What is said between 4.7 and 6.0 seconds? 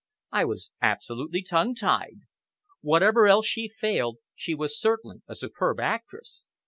certainly a superb